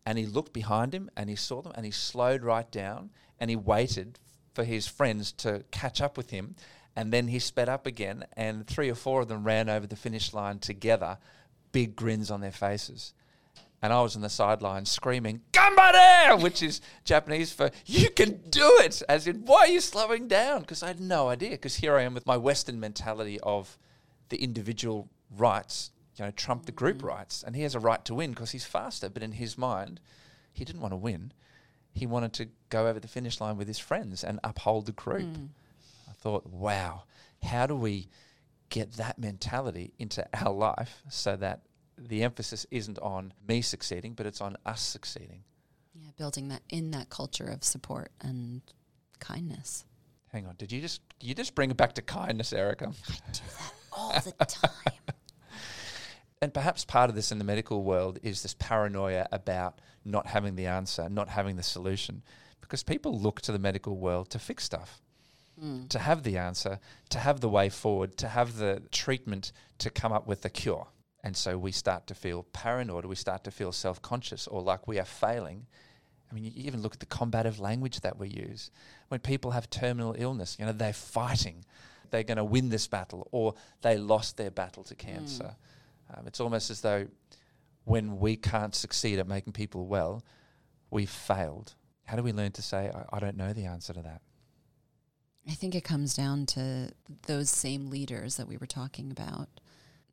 And 0.06 0.18
he 0.18 0.26
looked 0.26 0.54
behind 0.54 0.94
him 0.94 1.10
and 1.18 1.30
he 1.30 1.36
saw 1.36 1.62
them 1.62 1.74
and 1.76 1.86
he 1.86 1.92
slowed 1.92 2.44
right 2.44 2.70
down 2.72 3.10
and 3.40 3.50
he 3.50 3.56
waited 3.56 4.20
for 4.54 4.64
his 4.64 4.88
friends 4.88 5.32
to 5.34 5.64
catch 5.72 6.02
up 6.02 6.18
with 6.18 6.30
him. 6.30 6.56
And 6.96 7.12
then 7.12 7.28
he 7.28 7.40
sped 7.40 7.68
up 7.68 7.86
again, 7.86 8.24
and 8.38 8.66
three 8.66 8.90
or 8.90 8.96
four 8.96 9.22
of 9.22 9.28
them 9.28 9.44
ran 9.44 9.68
over 9.68 9.86
the 9.86 9.98
finish 9.98 10.34
line 10.34 10.60
together, 10.60 11.18
big 11.74 11.94
grins 11.94 12.32
on 12.32 12.40
their 12.40 12.54
faces. 12.54 13.14
And 13.82 13.92
I 13.92 14.02
was 14.02 14.16
on 14.16 14.22
the 14.22 14.30
sideline 14.30 14.86
screaming, 14.86 15.42
Gambare! 15.52 16.42
which 16.42 16.64
is 16.64 16.80
Japanese 17.04 17.52
for, 17.52 17.70
you 17.86 18.10
can 18.10 18.40
do 18.50 18.78
it! 18.80 19.04
As 19.10 19.28
in, 19.28 19.46
why 19.46 19.60
are 19.60 19.68
you 19.68 19.82
slowing 19.82 20.30
down? 20.30 20.62
Because 20.62 20.82
I 20.82 20.88
had 20.88 21.02
no 21.02 21.28
idea. 21.28 21.52
Because 21.52 21.76
here 21.76 21.98
I 21.98 22.04
am 22.04 22.14
with 22.14 22.26
my 22.26 22.38
Western 22.38 22.80
mentality 22.80 23.40
of 23.42 23.78
the 24.30 24.38
individual 24.38 25.10
rights, 25.38 25.92
you 26.18 26.26
know, 26.26 26.32
trump 26.32 26.66
the 26.66 26.72
group 26.72 27.00
mm. 27.00 27.08
rights. 27.08 27.44
And 27.46 27.56
he 27.56 27.64
has 27.64 27.76
a 27.76 27.80
right 27.80 28.04
to 28.06 28.16
win 28.16 28.32
because 28.32 28.52
he's 28.52 28.66
faster. 28.66 29.10
But 29.10 29.24
in 29.24 29.34
his 29.34 29.58
mind, 29.58 30.00
he 30.54 30.66
didn't 30.66 30.82
want 30.82 30.94
to 30.94 30.98
win. 30.98 31.34
He 31.94 32.06
wanted 32.06 32.34
to 32.34 32.50
go 32.70 32.88
over 32.88 33.00
the 33.00 33.08
finish 33.08 33.40
line 33.40 33.58
with 33.58 33.68
his 33.68 33.80
friends 33.80 34.24
and 34.24 34.40
uphold 34.44 34.86
the 34.86 34.92
group. 34.92 35.24
Mm. 35.24 35.50
I 36.10 36.14
thought, 36.14 36.46
wow, 36.48 37.04
how 37.44 37.68
do 37.68 37.76
we 37.76 38.10
get 38.70 38.94
that 38.94 39.18
mentality 39.18 39.94
into 40.00 40.28
our 40.34 40.52
life 40.52 41.04
so 41.10 41.36
that 41.38 41.62
the 41.98 42.24
emphasis 42.24 42.66
isn't 42.72 43.00
on 43.00 43.34
me 43.48 43.62
succeeding, 43.62 44.14
but 44.14 44.26
it's 44.26 44.42
on 44.42 44.58
us 44.66 44.82
succeeding? 44.82 45.44
Yeah, 45.94 46.10
building 46.18 46.50
that 46.50 46.62
in 46.70 46.92
that 46.92 47.10
culture 47.10 47.48
of 47.48 47.64
support 47.64 48.12
and 48.22 48.62
kindness. 49.20 49.86
Hang 50.34 50.46
on, 50.46 50.56
did 50.58 50.72
you 50.72 50.82
just 50.82 51.02
you 51.22 51.34
just 51.34 51.56
bring 51.56 51.72
it 51.72 51.78
back 51.78 51.94
to 51.94 52.02
kindness, 52.02 52.52
Erica? 52.52 52.92
I 53.10 53.32
do 53.32 53.42
that 53.58 53.74
all 53.94 54.22
the 54.22 54.46
time. 54.46 54.72
And 56.42 56.54
perhaps 56.54 56.86
part 56.86 57.10
of 57.10 57.16
this 57.16 57.32
in 57.32 57.38
the 57.38 57.44
medical 57.46 57.84
world 57.84 58.20
is 58.22 58.44
this 58.44 58.54
paranoia 58.54 59.28
about 59.32 59.80
not 60.04 60.28
having 60.28 60.56
the 60.56 60.68
answer, 60.68 61.10
not 61.10 61.30
having 61.30 61.56
the 61.56 61.64
solution, 61.64 62.24
because 62.62 62.84
people 62.84 63.18
look 63.18 63.42
to 63.42 63.52
the 63.52 63.60
medical 63.60 63.98
world 63.98 64.30
to 64.32 64.40
fix 64.40 64.64
stuff, 64.64 65.02
Mm. 65.60 65.88
to 65.88 66.00
have 66.00 66.24
the 66.24 66.38
answer, 66.38 66.80
to 67.10 67.20
have 67.20 67.40
the 67.40 67.48
way 67.48 67.70
forward, 67.70 68.18
to 68.18 68.28
have 68.28 68.58
the 68.58 68.84
treatment 68.92 69.54
to 69.78 69.90
come 69.90 70.12
up 70.12 70.28
with 70.28 70.42
the 70.42 70.50
cure. 70.50 70.88
And 71.24 71.38
so 71.38 71.58
we 71.58 71.72
start 71.72 72.06
to 72.08 72.14
feel 72.14 72.44
paranoid, 72.52 73.06
we 73.06 73.16
start 73.16 73.46
to 73.46 73.52
feel 73.52 73.72
self 73.72 74.02
conscious, 74.02 74.48
or 74.48 74.62
like 74.62 74.86
we 74.86 75.00
are 75.00 75.06
failing. 75.06 75.66
I 76.30 76.34
mean, 76.34 76.44
you 76.44 76.52
even 76.56 76.82
look 76.82 76.94
at 76.96 77.00
the 77.00 77.06
combative 77.06 77.60
language 77.60 78.02
that 78.02 78.18
we 78.20 78.28
use. 78.28 78.70
When 79.08 79.22
people 79.22 79.52
have 79.52 79.70
terminal 79.70 80.14
illness, 80.18 80.58
you 80.60 80.66
know, 80.66 80.74
they're 80.74 80.92
fighting, 80.92 81.64
they're 82.12 82.24
going 82.24 82.38
to 82.38 82.44
win 82.44 82.68
this 82.70 82.88
battle, 82.88 83.28
or 83.32 83.54
they 83.82 83.98
lost 83.98 84.36
their 84.36 84.52
battle 84.52 84.84
to 84.84 84.94
cancer. 84.96 85.56
Um, 86.14 86.28
it's 86.28 86.40
almost 86.40 86.70
as 86.70 86.82
though 86.82 87.08
when 87.84 88.20
we 88.20 88.36
can't 88.36 88.76
succeed 88.76 89.20
at 89.20 89.28
making 89.28 89.54
people 89.54 89.86
well, 89.88 90.24
we've 90.90 91.10
failed. 91.10 91.76
How 92.06 92.16
do 92.16 92.24
we 92.24 92.34
learn 92.34 92.52
to 92.54 92.62
say, 92.62 92.92
I, 92.94 93.18
I 93.18 93.20
don't 93.20 93.38
know 93.38 93.54
the 93.54 93.66
answer 93.66 93.94
to 93.94 94.02
that? 94.02 94.22
I 95.48 95.54
think 95.54 95.76
it 95.76 95.84
comes 95.84 96.16
down 96.16 96.48
to 96.48 96.92
those 97.28 97.50
same 97.50 97.90
leaders 97.90 98.38
that 98.38 98.48
we 98.48 98.58
were 98.58 98.66
talking 98.66 99.12
about 99.12 99.48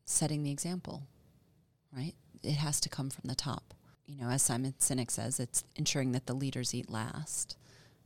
setting 0.05 0.43
the 0.43 0.51
example, 0.51 1.05
right? 1.97 2.15
It 2.43 2.57
has 2.57 2.81
to 2.81 2.89
come 2.89 3.09
from 3.09 3.29
the 3.29 3.35
top. 3.35 3.75
You 4.07 4.17
know, 4.17 4.29
as 4.29 4.43
Simon 4.43 4.75
Sinek 4.79 5.11
says, 5.11 5.41
it's 5.41 5.65
ensuring 5.77 6.13
that 6.13 6.27
the 6.27 6.35
leaders 6.35 6.75
eat 6.75 6.91
last. 6.91 7.57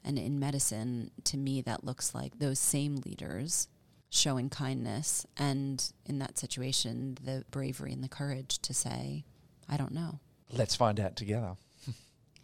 And 0.05 0.19
in 0.19 0.39
medicine, 0.39 1.11
to 1.25 1.37
me, 1.37 1.63
that 1.63 1.83
looks 1.83 2.15
like 2.15 2.39
those 2.39 2.61
same 2.61 2.97
leaders 3.05 3.67
showing 4.11 4.49
kindness 4.49 5.27
and 5.37 5.93
in 6.05 6.19
that 6.19 6.39
situation, 6.39 7.19
the 7.23 7.45
bravery 7.51 7.93
and 7.93 8.03
the 8.03 8.09
courage 8.09 8.59
to 8.61 8.73
say, 8.73 9.25
I 9.69 9.77
don't 9.77 9.93
know. 9.93 10.21
Let's 10.53 10.77
find 10.77 11.01
out 11.01 11.17
together. 11.17 11.57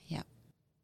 Yeah. 0.07 0.23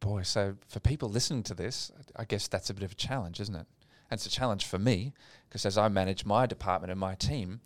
Boy, 0.01 0.23
so 0.23 0.55
for 0.69 0.81
people 0.81 1.11
listening 1.11 1.43
to 1.45 1.55
this, 1.55 1.91
I 2.17 2.25
guess 2.25 2.49
that's 2.49 2.71
a 2.71 2.75
bit 2.75 2.85
of 2.85 2.93
a 2.93 2.95
challenge, 2.95 3.41
isn't 3.41 3.55
it? 3.55 3.67
And 4.11 4.17
it's 4.17 4.25
a 4.25 4.31
challenge 4.31 4.65
for 4.65 4.79
me 4.79 5.13
because 5.49 5.67
as 5.67 5.77
I 5.77 5.89
manage 5.89 6.25
my 6.25 6.47
department 6.47 6.91
and 6.91 7.01
my 7.01 7.15
team, 7.15 7.61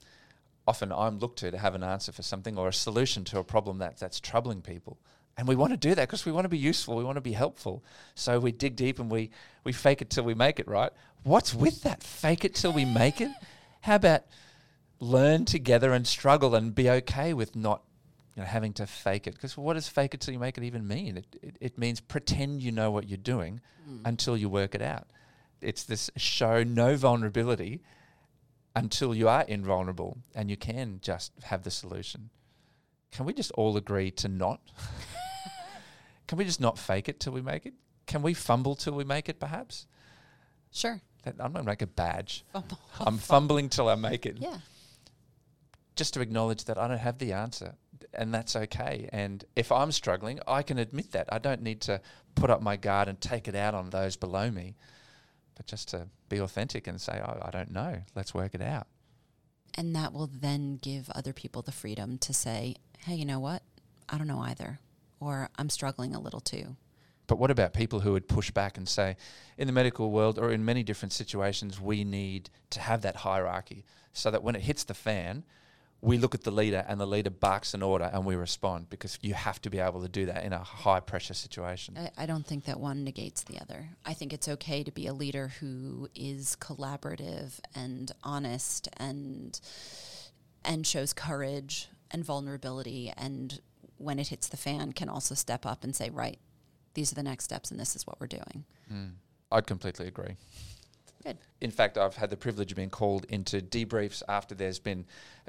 often 0.66 0.90
I'm 0.92 1.18
looked 1.18 1.38
to 1.40 1.50
to 1.50 1.58
have 1.58 1.74
an 1.74 1.84
answer 1.84 2.10
for 2.10 2.22
something 2.22 2.58
or 2.58 2.68
a 2.68 2.72
solution 2.72 3.24
to 3.24 3.38
a 3.38 3.44
problem 3.44 3.78
that, 3.78 3.98
that's 3.98 4.18
troubling 4.18 4.62
people. 4.62 4.98
And 5.36 5.48
we 5.48 5.56
want 5.56 5.72
to 5.72 5.76
do 5.76 5.94
that 5.94 6.08
because 6.08 6.26
we 6.26 6.32
want 6.32 6.44
to 6.44 6.50
be 6.50 6.58
useful, 6.58 6.96
we 6.96 7.04
want 7.04 7.16
to 7.16 7.22
be 7.22 7.32
helpful. 7.32 7.82
So 8.14 8.38
we 8.38 8.52
dig 8.52 8.76
deep 8.76 8.98
and 8.98 9.10
we, 9.10 9.30
we 9.64 9.72
fake 9.72 10.02
it 10.02 10.10
till 10.10 10.24
we 10.24 10.34
make 10.34 10.60
it, 10.60 10.68
right? 10.68 10.92
What's 11.22 11.54
with 11.54 11.82
that? 11.82 12.02
Fake 12.02 12.44
it 12.44 12.54
till 12.54 12.72
we 12.72 12.84
make 12.84 13.20
it? 13.20 13.30
How 13.80 13.96
about 13.96 14.24
learn 15.00 15.44
together 15.44 15.92
and 15.92 16.06
struggle 16.06 16.54
and 16.54 16.74
be 16.74 16.88
okay 16.88 17.34
with 17.34 17.56
not 17.56 17.82
you 18.36 18.42
know, 18.42 18.46
having 18.46 18.72
to 18.74 18.86
fake 18.86 19.26
it. 19.26 19.34
Because 19.34 19.56
what 19.56 19.74
does 19.74 19.88
fake 19.88 20.14
it 20.14 20.20
till 20.20 20.32
you 20.32 20.40
make 20.40 20.56
it 20.56 20.64
even 20.64 20.86
mean? 20.86 21.18
It, 21.18 21.26
it, 21.42 21.56
it 21.60 21.78
means 21.78 22.00
pretend 22.00 22.62
you 22.62 22.72
know 22.72 22.90
what 22.90 23.08
you're 23.08 23.16
doing 23.16 23.60
hmm. 23.84 23.98
until 24.04 24.36
you 24.36 24.48
work 24.48 24.74
it 24.74 24.82
out. 24.82 25.08
It's 25.60 25.84
this 25.84 26.10
show 26.16 26.62
no 26.62 26.96
vulnerability 26.96 27.82
until 28.74 29.14
you 29.14 29.28
are 29.28 29.42
invulnerable 29.42 30.18
and 30.34 30.50
you 30.50 30.56
can 30.56 30.98
just 31.02 31.32
have 31.44 31.62
the 31.62 31.70
solution. 31.70 32.30
Can 33.10 33.26
we 33.26 33.34
just 33.34 33.52
all 33.52 33.76
agree 33.76 34.10
to 34.12 34.28
not? 34.28 34.60
can 36.32 36.38
we 36.38 36.46
just 36.46 36.62
not 36.62 36.78
fake 36.78 37.10
it 37.10 37.20
till 37.20 37.34
we 37.34 37.42
make 37.42 37.66
it? 37.66 37.74
Can 38.06 38.22
we 38.22 38.32
fumble 38.32 38.74
till 38.74 38.94
we 38.94 39.04
make 39.04 39.28
it, 39.28 39.38
perhaps? 39.38 39.86
Sure. 40.70 40.98
That, 41.24 41.34
I'm 41.38 41.52
going 41.52 41.62
to 41.62 41.70
make 41.70 41.82
a 41.82 41.86
badge. 41.86 42.42
Fumble. 42.54 42.78
I'm 43.00 43.18
fumbling 43.18 43.68
till 43.68 43.86
I 43.86 43.96
make 43.96 44.24
it 44.24 44.38
Yeah. 44.40 44.56
just 45.94 46.14
to 46.14 46.22
acknowledge 46.22 46.64
that 46.64 46.78
I 46.78 46.88
don't 46.88 46.96
have 46.96 47.18
the 47.18 47.34
answer 47.34 47.74
and 48.14 48.32
that's 48.32 48.56
okay. 48.56 49.10
And 49.12 49.44
if 49.56 49.70
I'm 49.70 49.92
struggling, 49.92 50.40
I 50.48 50.62
can 50.62 50.78
admit 50.78 51.12
that. 51.12 51.28
I 51.30 51.38
don't 51.38 51.60
need 51.60 51.82
to 51.82 52.00
put 52.34 52.48
up 52.48 52.62
my 52.62 52.76
guard 52.78 53.08
and 53.08 53.20
take 53.20 53.46
it 53.46 53.54
out 53.54 53.74
on 53.74 53.90
those 53.90 54.16
below 54.16 54.50
me, 54.50 54.74
but 55.54 55.66
just 55.66 55.88
to 55.88 56.08
be 56.30 56.38
authentic 56.38 56.86
and 56.86 56.98
say, 56.98 57.20
oh, 57.22 57.40
I 57.42 57.50
don't 57.50 57.72
know. 57.72 57.98
Let's 58.14 58.32
work 58.32 58.54
it 58.54 58.62
out. 58.62 58.86
And 59.74 59.94
that 59.96 60.14
will 60.14 60.30
then 60.32 60.78
give 60.80 61.10
other 61.10 61.34
people 61.34 61.60
the 61.60 61.72
freedom 61.72 62.16
to 62.20 62.32
say, 62.32 62.76
hey, 63.00 63.16
you 63.16 63.26
know 63.26 63.38
what? 63.38 63.62
I 64.08 64.16
don't 64.16 64.28
know 64.28 64.40
either. 64.40 64.80
Or 65.22 65.50
I'm 65.56 65.70
struggling 65.70 66.14
a 66.14 66.20
little 66.20 66.40
too. 66.40 66.76
But 67.26 67.38
what 67.38 67.50
about 67.50 67.72
people 67.72 68.00
who 68.00 68.12
would 68.12 68.28
push 68.28 68.50
back 68.50 68.76
and 68.76 68.88
say, 68.88 69.16
in 69.56 69.66
the 69.66 69.72
medical 69.72 70.10
world 70.10 70.38
or 70.38 70.50
in 70.50 70.64
many 70.64 70.82
different 70.82 71.12
situations, 71.12 71.80
we 71.80 72.04
need 72.04 72.50
to 72.70 72.80
have 72.80 73.02
that 73.02 73.16
hierarchy 73.16 73.84
so 74.12 74.30
that 74.30 74.42
when 74.42 74.56
it 74.56 74.62
hits 74.62 74.84
the 74.84 74.94
fan, 74.94 75.44
we 76.00 76.18
look 76.18 76.34
at 76.34 76.42
the 76.42 76.50
leader 76.50 76.84
and 76.88 77.00
the 77.00 77.06
leader 77.06 77.30
barks 77.30 77.74
an 77.74 77.82
order 77.82 78.10
and 78.12 78.26
we 78.26 78.34
respond 78.34 78.90
because 78.90 79.18
you 79.22 79.34
have 79.34 79.62
to 79.62 79.70
be 79.70 79.78
able 79.78 80.02
to 80.02 80.08
do 80.08 80.26
that 80.26 80.44
in 80.44 80.52
a 80.52 80.58
high 80.58 80.98
pressure 80.98 81.32
situation. 81.32 81.96
I, 81.96 82.24
I 82.24 82.26
don't 82.26 82.44
think 82.44 82.64
that 82.64 82.80
one 82.80 83.04
negates 83.04 83.44
the 83.44 83.60
other. 83.60 83.90
I 84.04 84.12
think 84.12 84.32
it's 84.32 84.48
okay 84.48 84.82
to 84.82 84.90
be 84.90 85.06
a 85.06 85.14
leader 85.14 85.52
who 85.60 86.08
is 86.14 86.56
collaborative 86.60 87.60
and 87.74 88.10
honest 88.24 88.88
and 88.96 89.58
and 90.64 90.86
shows 90.86 91.12
courage 91.12 91.88
and 92.10 92.24
vulnerability 92.24 93.12
and 93.16 93.60
when 94.02 94.18
it 94.18 94.28
hits 94.28 94.48
the 94.48 94.56
fan 94.56 94.92
can 94.92 95.08
also 95.08 95.34
step 95.34 95.64
up 95.64 95.84
and 95.84 95.94
say, 95.94 96.10
right, 96.10 96.38
these 96.94 97.12
are 97.12 97.14
the 97.14 97.22
next 97.22 97.44
steps 97.44 97.70
and 97.70 97.80
this 97.80 97.96
is 97.96 98.06
what 98.06 98.20
we're 98.20 98.26
doing. 98.26 98.64
Mm. 98.92 99.12
I'd 99.50 99.66
completely 99.66 100.08
agree. 100.08 100.36
Good. 101.22 101.38
In 101.60 101.70
fact, 101.70 101.98
I've 101.98 102.16
had 102.16 102.30
the 102.30 102.36
privilege 102.36 102.72
of 102.72 102.76
being 102.76 102.90
called 102.90 103.26
into 103.28 103.60
debriefs 103.60 104.22
after 104.28 104.54
there's 104.54 104.80
been 104.80 105.04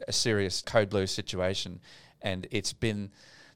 a 0.07 0.11
serious 0.11 0.61
code 0.61 0.89
blue 0.89 1.07
situation, 1.07 1.79
and 2.21 2.47
it's 2.51 2.73
been 2.73 3.11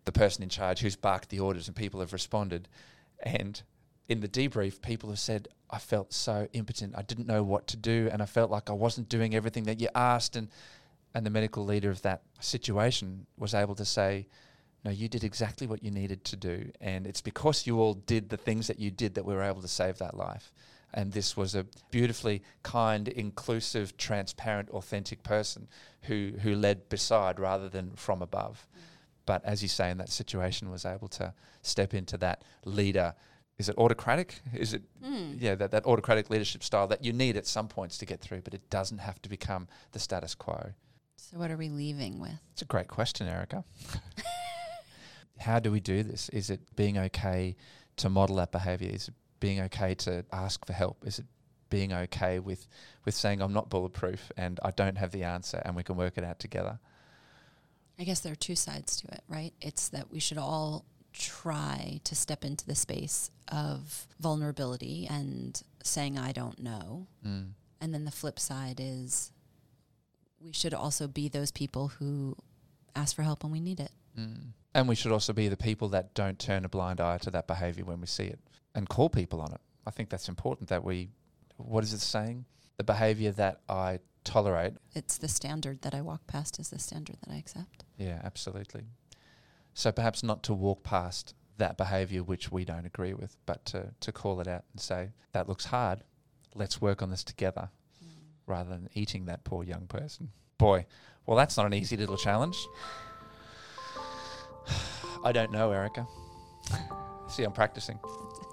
the 0.05 0.11
person 0.11 0.41
in 0.41 0.49
charge 0.49 0.79
who's 0.79 0.95
barked 0.95 1.29
the 1.29 1.39
orders, 1.39 1.67
and 1.67 1.75
people 1.75 1.99
have 1.99 2.13
responded. 2.13 2.67
And 3.21 3.61
in 4.07 4.21
the 4.21 4.27
debrief, 4.27 4.81
people 4.81 5.09
have 5.09 5.19
said, 5.19 5.47
I 5.69 5.77
felt 5.77 6.13
so 6.13 6.47
impotent. 6.53 6.95
I 6.97 7.03
didn't 7.03 7.27
know 7.27 7.43
what 7.43 7.67
to 7.67 7.77
do, 7.77 8.09
and 8.11 8.21
I 8.21 8.25
felt 8.25 8.49
like 8.49 8.69
I 8.69 8.73
wasn't 8.73 9.09
doing 9.09 9.35
everything 9.35 9.65
that 9.65 9.79
you 9.79 9.89
asked. 9.93 10.35
And, 10.35 10.47
and 11.13 11.25
the 11.25 11.29
medical 11.29 11.65
leader 11.65 11.91
of 11.91 12.01
that 12.01 12.23
situation 12.39 13.27
was 13.37 13.53
able 13.53 13.75
to 13.75 13.85
say, 13.85 14.27
no, 14.85 14.91
you 14.91 15.07
did 15.09 15.23
exactly 15.23 15.67
what 15.67 15.83
you 15.83 15.91
needed 15.91 16.23
to 16.25 16.35
do. 16.35 16.71
And 16.79 17.05
it's 17.07 17.21
because 17.21 17.67
you 17.67 17.79
all 17.79 17.93
did 17.95 18.29
the 18.29 18.37
things 18.37 18.67
that 18.67 18.79
you 18.79 18.91
did 18.91 19.15
that 19.15 19.25
we 19.25 19.33
were 19.33 19.43
able 19.43 19.61
to 19.61 19.67
save 19.67 19.97
that 19.97 20.15
life. 20.15 20.51
And 20.93 21.11
this 21.11 21.35
was 21.35 21.53
a 21.55 21.65
beautifully 21.91 22.41
kind, 22.63 23.07
inclusive, 23.09 23.97
transparent, 23.97 24.69
authentic 24.69 25.21
person 25.23 25.67
who, 26.03 26.33
who 26.41 26.55
led 26.55 26.87
beside 26.89 27.39
rather 27.39 27.67
than 27.67 27.91
from 27.95 28.21
above. 28.21 28.65
But 29.25 29.43
as 29.43 29.61
you 29.61 29.67
say, 29.67 29.89
in 29.91 29.97
that 29.97 30.09
situation, 30.09 30.71
was 30.71 30.85
able 30.85 31.09
to 31.09 31.33
step 31.61 31.93
into 31.93 32.17
that 32.19 32.43
leader. 32.63 33.13
Is 33.57 33.67
it 33.67 33.77
autocratic? 33.77 34.39
Is 34.53 34.73
it 34.73 34.83
Mm. 35.03 35.35
yeah 35.41 35.55
that, 35.55 35.71
that 35.71 35.85
autocratic 35.85 36.29
leadership 36.29 36.63
style 36.63 36.87
that 36.87 37.03
you 37.03 37.11
need 37.11 37.35
at 37.37 37.45
some 37.47 37.67
points 37.67 37.97
to 37.97 38.05
get 38.05 38.21
through, 38.21 38.41
but 38.41 38.53
it 38.53 38.69
doesn't 38.69 38.99
have 38.99 39.21
to 39.23 39.29
become 39.29 39.67
the 39.91 39.99
status 39.99 40.35
quo. 40.35 40.73
So 41.17 41.37
what 41.39 41.51
are 41.51 41.57
we 41.57 41.67
leaving 41.69 42.19
with? 42.19 42.39
It's 42.53 42.61
a 42.61 42.65
great 42.65 42.87
question, 42.87 43.27
Erica. 43.27 43.65
How 45.39 45.59
do 45.59 45.71
we 45.71 45.79
do 45.79 46.03
this? 46.03 46.29
Is 46.29 46.49
it 46.49 46.59
being 46.75 46.97
okay 46.97 47.55
to 47.97 48.09
model 48.09 48.37
that 48.37 48.51
behavior? 48.51 48.89
Is 48.91 49.07
it 49.07 49.13
being 49.39 49.61
okay 49.61 49.93
to 49.95 50.25
ask 50.31 50.65
for 50.65 50.73
help? 50.73 51.05
Is 51.05 51.19
it 51.19 51.25
being 51.69 51.93
okay 51.93 52.39
with, 52.39 52.67
with 53.05 53.13
saying 53.13 53.41
I'm 53.41 53.53
not 53.53 53.69
bulletproof 53.69 54.31
and 54.37 54.59
I 54.63 54.71
don't 54.71 54.97
have 54.97 55.11
the 55.11 55.23
answer 55.23 55.61
and 55.65 55.75
we 55.75 55.83
can 55.83 55.95
work 55.95 56.17
it 56.17 56.23
out 56.23 56.39
together? 56.39 56.79
I 57.99 58.03
guess 58.03 58.19
there 58.19 58.31
are 58.31 58.35
two 58.35 58.55
sides 58.55 58.95
to 59.01 59.07
it, 59.07 59.21
right? 59.27 59.53
It's 59.61 59.89
that 59.89 60.11
we 60.11 60.19
should 60.19 60.37
all 60.37 60.85
try 61.13 61.99
to 62.03 62.15
step 62.15 62.45
into 62.45 62.65
the 62.65 62.75
space 62.75 63.31
of 63.47 64.07
vulnerability 64.19 65.07
and 65.09 65.61
saying, 65.83 66.17
I 66.17 66.31
don't 66.31 66.59
know. 66.59 67.07
Mm. 67.25 67.51
And 67.81 67.93
then 67.93 68.05
the 68.05 68.11
flip 68.11 68.39
side 68.39 68.79
is 68.79 69.31
we 70.39 70.53
should 70.53 70.73
also 70.73 71.07
be 71.07 71.27
those 71.27 71.51
people 71.51 71.87
who 71.87 72.35
ask 72.95 73.15
for 73.15 73.23
help 73.23 73.43
when 73.43 73.51
we 73.51 73.59
need 73.59 73.79
it. 73.79 73.91
Mm. 74.17 74.51
And 74.77 74.87
we 74.87 74.93
should 74.93 75.11
also 75.11 75.33
be 75.33 75.47
the 75.47 75.57
people 75.57 75.89
that 75.89 76.13
don't 76.13 76.37
turn 76.37 76.63
a 76.63 76.69
blind 76.69 77.01
eye 77.01 77.17
to 77.19 77.31
that 77.31 77.47
behavior 77.47 77.83
when 77.83 77.99
we 77.99 78.05
see 78.05 78.25
it 78.25 78.39
and 78.75 78.87
call 78.87 79.09
people 79.09 79.41
on 79.41 79.51
it. 79.51 79.59
I 79.87 79.89
think 79.89 80.09
that's 80.09 80.29
important 80.29 80.69
that 80.69 80.83
we, 80.83 81.09
what 81.57 81.83
is 81.83 81.93
it 81.93 81.99
saying? 81.99 82.45
The 82.77 82.83
behavior 82.83 83.31
that 83.31 83.61
I 83.67 84.01
tolerate. 84.23 84.73
It's 84.93 85.17
the 85.17 85.27
standard 85.27 85.81
that 85.81 85.95
I 85.95 86.01
walk 86.01 86.27
past 86.27 86.59
is 86.59 86.69
the 86.69 86.77
standard 86.77 87.15
that 87.21 87.33
I 87.33 87.37
accept. 87.37 87.85
Yeah, 87.97 88.21
absolutely. 88.23 88.83
So 89.73 89.91
perhaps 89.91 90.21
not 90.21 90.43
to 90.43 90.53
walk 90.53 90.83
past 90.83 91.33
that 91.57 91.75
behavior 91.75 92.21
which 92.21 92.51
we 92.51 92.63
don't 92.63 92.85
agree 92.85 93.15
with, 93.15 93.35
but 93.47 93.65
to, 93.65 93.93
to 94.01 94.11
call 94.11 94.39
it 94.41 94.47
out 94.47 94.65
and 94.73 94.79
say, 94.79 95.09
that 95.31 95.49
looks 95.49 95.65
hard. 95.65 96.03
Let's 96.53 96.79
work 96.79 97.01
on 97.01 97.09
this 97.09 97.23
together 97.23 97.69
mm. 98.05 98.09
rather 98.45 98.69
than 98.69 98.89
eating 98.93 99.25
that 99.25 99.43
poor 99.43 99.63
young 99.63 99.87
person. 99.87 100.29
Boy, 100.59 100.85
well, 101.25 101.35
that's 101.35 101.57
not 101.57 101.65
an 101.65 101.73
easy 101.73 101.97
little 101.97 102.17
challenge. 102.17 102.57
I 105.23 105.31
don't 105.31 105.51
know, 105.51 105.71
Erica. 105.71 106.07
See, 107.27 107.43
I'm 107.43 107.53
practicing. 107.53 107.99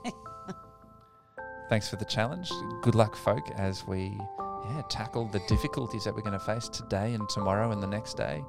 Thanks 1.69 1.89
for 1.89 1.97
the 1.97 2.05
challenge. 2.05 2.51
Good 2.83 2.95
luck, 2.95 3.17
folk, 3.17 3.51
as 3.57 3.87
we 3.87 4.17
yeah, 4.65 4.83
tackle 4.89 5.27
the 5.27 5.41
difficulties 5.49 6.05
that 6.05 6.15
we're 6.15 6.23
going 6.23 6.39
to 6.39 6.45
face 6.45 6.69
today 6.69 7.15
and 7.15 7.29
tomorrow 7.29 7.71
and 7.71 7.83
the 7.83 7.87
next 7.87 8.17
day. 8.17 8.43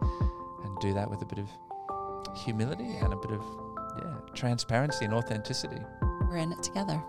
And 0.63 0.75
and 0.75 0.81
do 0.81 0.93
that 0.93 1.10
with 1.10 1.22
a 1.22 1.25
bit 1.25 1.39
of 1.39 1.50
humility 2.38 2.98
and 2.98 3.13
a 3.13 3.15
bit 3.15 3.31
of 3.31 3.41
yeah 4.00 4.15
transparency 4.34 5.05
and 5.05 5.13
authenticity. 5.13 5.79
We're 6.29 6.38
in 6.38 6.51
it 6.51 6.62
together. 6.62 7.01